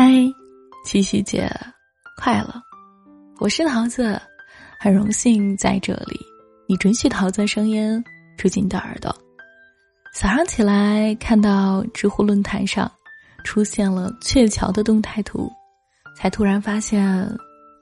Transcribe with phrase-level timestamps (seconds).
[0.00, 0.12] 嗨，
[0.84, 1.50] 七夕节
[2.22, 2.54] 快乐！
[3.40, 4.16] 我是桃子，
[4.78, 6.20] 很荣幸在这里，
[6.68, 8.00] 你准许桃子声音
[8.36, 9.12] 住进你的耳朵。
[10.14, 12.88] 早上起来看到知乎论坛上
[13.42, 15.50] 出现了鹊桥的动态图，
[16.16, 17.28] 才突然发现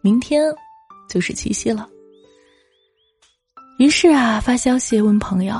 [0.00, 0.42] 明天
[1.10, 1.86] 就是七夕了。
[3.78, 5.56] 于是啊，发消息问朋友：“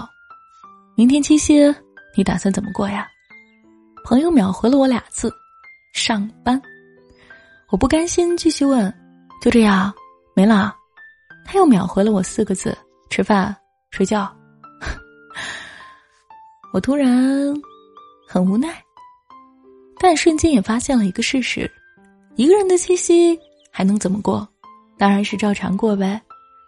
[0.97, 1.63] 明天七夕
[2.17, 3.07] 你打算怎么过呀？”
[4.07, 5.31] 朋友秒回了我俩字。
[5.97, 6.61] 上班，
[7.71, 8.93] 我不甘心，继续问，
[9.41, 9.93] 就这样
[10.35, 10.77] 没了。
[11.43, 12.77] 他又秒回了我四个字：
[13.09, 13.57] 吃饭
[13.91, 14.31] 睡觉。
[16.75, 17.11] 我突然
[18.29, 18.69] 很无奈，
[19.99, 21.69] 但瞬间也发现了一个事实：
[22.35, 23.37] 一个人的七夕
[23.73, 24.47] 还能怎么过？
[24.99, 26.21] 当然是照常过呗。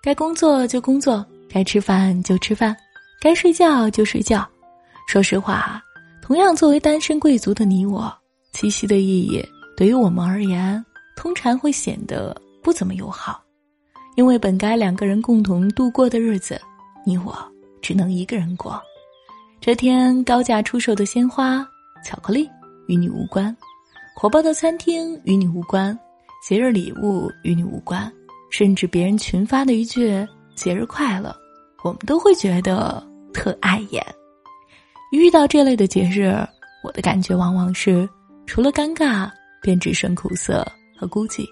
[0.03, 2.75] 该工作就工作，该吃饭就吃饭，
[3.21, 4.49] 该睡觉就睡觉。
[5.07, 5.83] 说实话，
[6.23, 8.11] 同样作为单身贵族的你我。
[8.61, 9.41] 七夕的意义
[9.77, 13.41] 对于我们而言，通常会显得不怎么友好，
[14.17, 16.61] 因为本该两个人共同度过的日子，
[17.07, 17.39] 你我
[17.81, 18.83] 只能一个人过。
[19.61, 21.65] 这天高价出售的鲜花、
[22.05, 22.51] 巧克力
[22.89, 23.57] 与你无关，
[24.17, 25.97] 火爆的餐厅与你无关，
[26.45, 28.13] 节日礼物与你无关，
[28.51, 31.33] 甚至别人群发的一句“节日快乐”，
[31.85, 33.01] 我们都会觉得
[33.33, 34.05] 特碍眼。
[35.13, 36.35] 遇到这类的节日，
[36.83, 38.09] 我的感觉往往是。
[38.49, 41.47] 除了尴尬，便只剩苦涩和孤寂。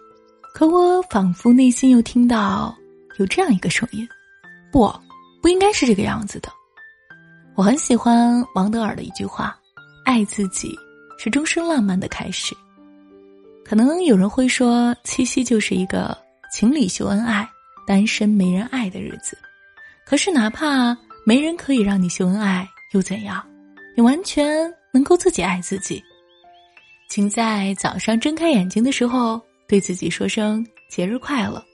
[0.55, 2.75] 可我仿佛内心又听到
[3.19, 4.09] 有这样一个声音：
[4.73, 4.91] 不，
[5.43, 6.51] 不应该是这个样子的。
[7.55, 9.55] 我很喜欢王德尔的一句话
[10.07, 10.75] ：“爱自己
[11.19, 12.57] 是终生浪漫的开始。”
[13.63, 16.17] 可能有人会说，七夕就是一个
[16.51, 17.47] 情侣秀恩爱、
[17.87, 19.37] 单身没人爱的日子。
[20.07, 23.47] 可是，哪怕没人可以让你秀恩爱，又怎样？
[23.95, 26.03] 你完全能够自己爱自己。
[27.09, 31.65] 请在早上睁开眼睛的时候，对自己说声节日快乐。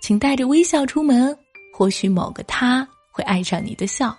[0.00, 1.36] 请带着微笑出门，
[1.72, 4.16] 或许某个他会爱上你的笑。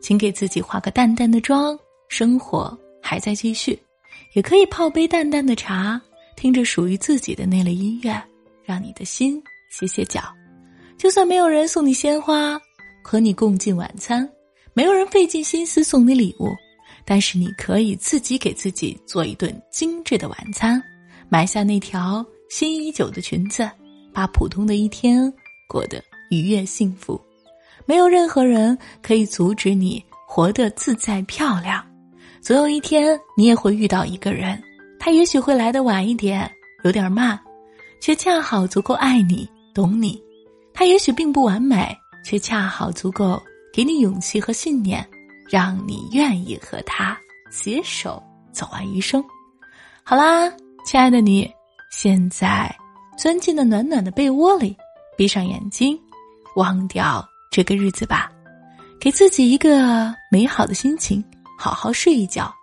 [0.00, 3.78] 请给自己化个淡淡的妆，生活还在继续。
[4.32, 6.00] 也可以泡杯淡淡的茶，
[6.36, 8.20] 听着属于自己的那类音乐，
[8.64, 10.22] 让你的心歇歇脚。
[10.96, 12.60] 就算没有人送你鲜花，
[13.02, 14.28] 和你共进晚餐，
[14.72, 16.48] 没有人费尽心思送你礼物。
[17.10, 20.82] 但是你可以自己给自己做一顿精致的晚餐，
[21.30, 23.66] 买下那条心仪已久的裙子，
[24.12, 25.32] 把普通的一天
[25.66, 27.18] 过得愉悦幸福。
[27.86, 31.82] 没有任何人可以阻止你活得自在漂亮。
[32.42, 34.62] 总有一天，你也会遇到一个人，
[35.00, 36.50] 他也许会来的晚一点，
[36.84, 37.40] 有点慢，
[38.02, 40.22] 却恰好足够爱你、懂你。
[40.74, 43.42] 他也许并不完美，却恰好足够
[43.72, 45.08] 给你勇气和信念。
[45.48, 47.18] 让你愿意和他
[47.50, 48.22] 携手
[48.52, 49.24] 走完余生。
[50.04, 50.50] 好啦，
[50.84, 51.50] 亲爱的你，
[51.90, 52.74] 现在
[53.16, 54.76] 钻进了暖暖的被窝里，
[55.16, 55.98] 闭上眼睛，
[56.56, 58.30] 忘掉这个日子吧，
[59.00, 61.24] 给自己一个美好的心情，
[61.58, 62.54] 好好睡一觉。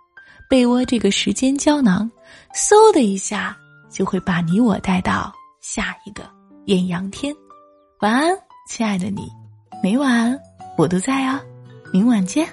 [0.48, 2.08] 被窝这个时间胶囊，
[2.54, 3.56] 嗖的一下
[3.90, 6.22] 就会把你我带到下一个
[6.66, 7.34] 艳阳天。
[8.00, 8.36] 晚安，
[8.68, 9.28] 亲爱的你，
[9.82, 10.38] 每晚
[10.78, 11.40] 我都在啊，
[11.92, 12.46] 明晚见。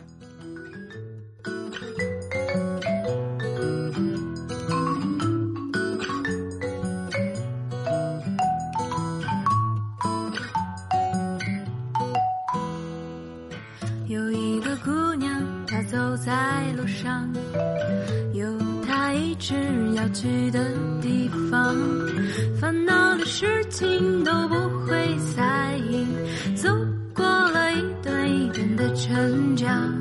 [16.25, 17.27] 在路上，
[18.33, 18.47] 有
[18.87, 19.53] 他一直
[19.93, 20.59] 要去的
[21.01, 21.75] 地方，
[22.61, 24.95] 烦恼的事情都不会
[25.35, 26.07] 在意，
[26.55, 26.69] 走
[27.13, 29.93] 过了一段一段的成长。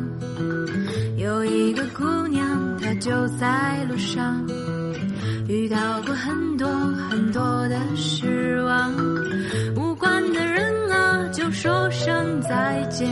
[1.17, 4.47] 有一个姑娘，她就在路上，
[5.49, 6.69] 遇到过很多
[7.11, 8.95] 很多的失望，
[9.75, 13.09] 无关的人啊，就说声再见。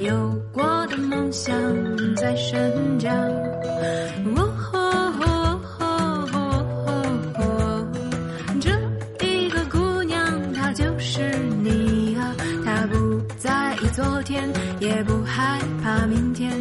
[0.00, 1.54] 有过的梦想。
[2.14, 3.10] 在生长，
[7.34, 7.86] 哦
[8.60, 8.70] 这
[9.26, 11.20] 一个姑娘，她就是
[11.62, 12.34] 你啊！
[12.64, 14.48] 她不在意昨天，
[14.80, 16.52] 也不害怕明天，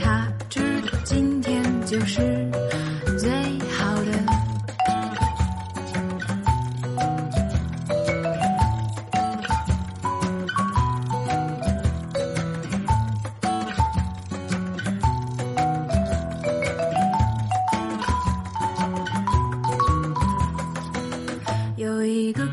[0.00, 2.43] 她知道今天就是。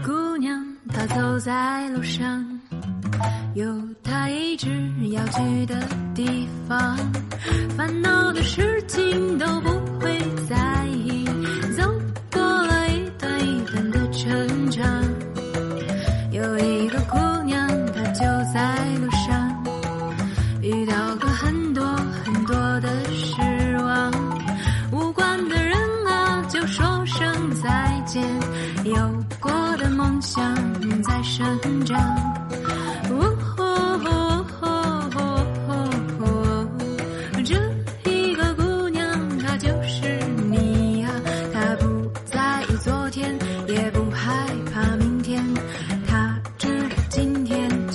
[0.05, 2.59] 姑娘，她走在路上，
[3.55, 3.65] 有
[4.03, 4.67] 她一直
[5.09, 5.75] 要去的
[6.13, 6.97] 地方，
[7.77, 10.17] 烦恼的事情都不会
[10.49, 11.10] 在意。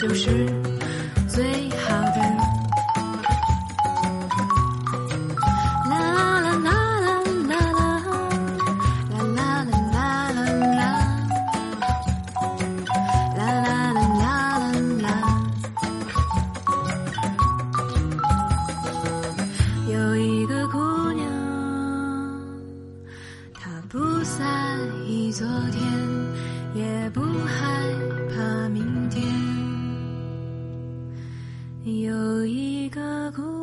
[0.09, 0.31] 就是
[1.27, 2.21] 最好的。
[5.91, 6.71] 啦啦啦
[7.01, 7.11] 啦
[7.49, 7.99] 啦啦
[9.11, 10.85] 啦啦啦啦啦啦
[13.35, 14.71] 啦啦啦啦
[15.03, 15.07] 啦
[19.89, 20.79] 有一个姑
[21.15, 21.27] 娘
[23.55, 24.45] 她不在
[25.05, 25.83] 意昨天
[26.77, 27.93] 也不害
[28.33, 29.46] 怕明天。
[33.27, 33.56] 하고